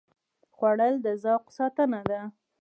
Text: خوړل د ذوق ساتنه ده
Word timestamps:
خوړل 0.55 0.95
د 1.05 1.07
ذوق 1.23 1.43
ساتنه 1.57 2.01
ده 2.09 2.21